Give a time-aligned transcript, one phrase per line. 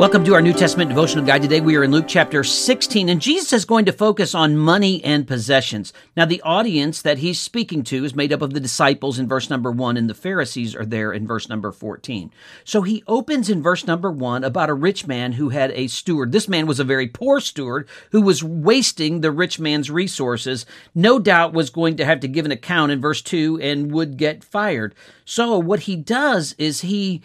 [0.00, 1.42] Welcome to our New Testament devotional guide.
[1.42, 5.04] Today we are in Luke chapter 16, and Jesus is going to focus on money
[5.04, 5.92] and possessions.
[6.16, 9.50] Now, the audience that he's speaking to is made up of the disciples in verse
[9.50, 12.32] number 1, and the Pharisees are there in verse number 14.
[12.64, 16.32] So he opens in verse number 1 about a rich man who had a steward.
[16.32, 21.18] This man was a very poor steward who was wasting the rich man's resources, no
[21.18, 24.44] doubt was going to have to give an account in verse 2 and would get
[24.44, 24.94] fired.
[25.26, 27.20] So what he does is he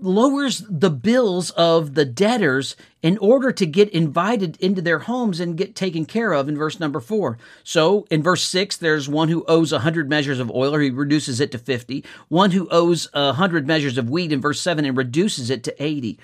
[0.00, 5.56] lowers the bills of the debtors in order to get invited into their homes and
[5.56, 7.38] get taken care of in verse number four.
[7.62, 10.90] So in verse six, there's one who owes a hundred measures of oil, or he
[10.90, 12.04] reduces it to 50.
[12.28, 15.82] One who owes a hundred measures of wheat in verse seven and reduces it to
[15.82, 16.18] 80.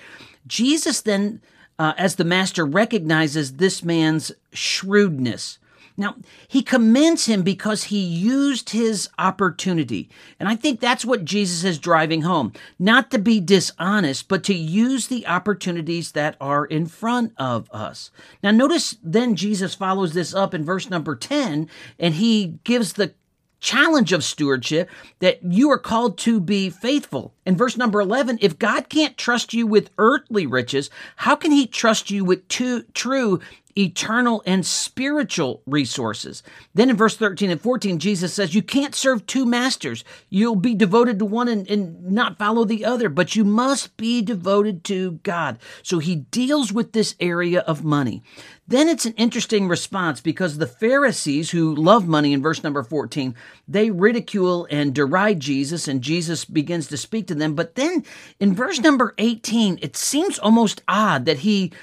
[0.45, 1.41] Jesus then,
[1.79, 5.57] uh, as the master, recognizes this man's shrewdness.
[5.95, 6.15] Now,
[6.47, 10.09] he commends him because he used his opportunity.
[10.39, 12.53] And I think that's what Jesus is driving home.
[12.79, 18.09] Not to be dishonest, but to use the opportunities that are in front of us.
[18.41, 23.13] Now, notice then Jesus follows this up in verse number 10, and he gives the
[23.59, 27.33] challenge of stewardship that you are called to be faithful.
[27.45, 31.65] In verse number 11, if God can't trust you with earthly riches, how can he
[31.65, 33.39] trust you with true
[33.77, 36.43] eternal and spiritual resources.
[36.73, 40.03] Then in verse 13 and 14, Jesus says, You can't serve two masters.
[40.29, 44.21] You'll be devoted to one and, and, not follow the other, but you must be
[44.21, 45.57] devoted to God.
[45.81, 48.21] So he deals with this area of money.
[48.67, 53.35] Then it's an interesting response because the Pharisees who love money in verse number 14,
[53.67, 57.55] they ridicule and deride Jesus, and Jesus begins to speak to them.
[57.55, 58.05] But then
[58.39, 61.73] in verse number 18, it seems almost odd that he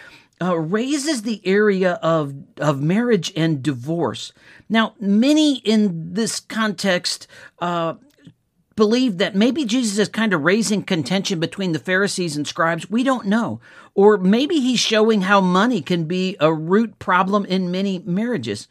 [0.43, 4.33] uh, raises the area of, of marriage and divorce.
[4.69, 7.27] Now, many in this context
[7.59, 7.95] uh,
[8.77, 12.89] believe that maybe Jesus is kind of raising contention between the Pharisees and scribes.
[12.89, 13.61] We don't know.
[13.95, 18.69] Or maybe he's showing how money can be a root problem in many marriages.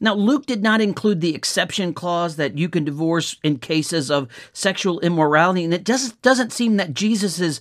[0.00, 4.28] Now, Luke did not include the exception clause that you can divorce in cases of
[4.52, 7.60] sexual immorality, and it doesn't, doesn't seem that Jesus is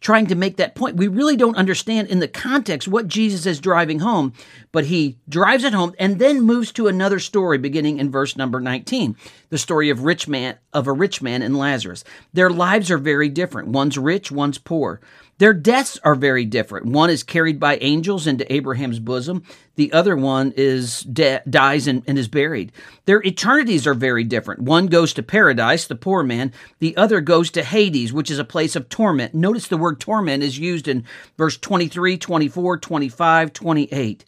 [0.00, 0.96] trying to make that point.
[0.96, 4.32] We really don't understand in the context what Jesus is driving home,
[4.72, 8.60] but he drives it home and then moves to another story beginning in verse number
[8.60, 9.16] 19,
[9.48, 12.04] the story of rich man of a rich man and Lazarus.
[12.32, 13.68] Their lives are very different.
[13.68, 15.00] One's rich, one's poor.
[15.38, 16.86] Their deaths are very different.
[16.86, 19.42] One is carried by angels into Abraham's bosom.
[19.74, 22.72] The other one is de- dies and, and is buried.
[23.04, 24.62] Their eternities are very different.
[24.62, 26.52] One goes to paradise, the poor man.
[26.78, 29.34] The other goes to Hades, which is a place of torment.
[29.34, 31.04] Notice the word torment is used in
[31.36, 34.24] verse 23, 24, 25, 28.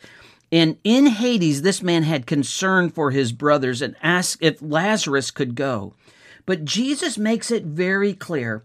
[0.52, 5.54] And in Hades, this man had concern for his brothers and asked if Lazarus could
[5.54, 5.94] go.
[6.44, 8.62] But Jesus makes it very clear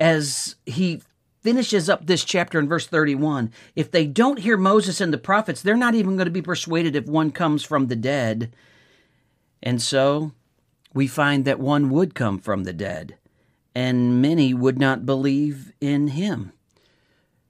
[0.00, 1.02] as he
[1.48, 3.50] finishes up this chapter in verse 31.
[3.74, 6.94] If they don't hear Moses and the prophets, they're not even going to be persuaded
[6.94, 8.54] if one comes from the dead.
[9.62, 10.32] And so
[10.92, 13.16] we find that one would come from the dead,
[13.74, 16.52] and many would not believe in him.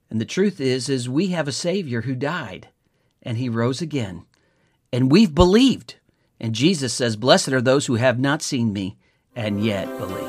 [0.08, 2.68] And the truth is is we have a savior who died
[3.20, 4.26] and he rose again.
[4.92, 5.96] And we've believed.
[6.38, 8.96] And Jesus says, "Blessed are those who have not seen me
[9.34, 10.27] and yet believe."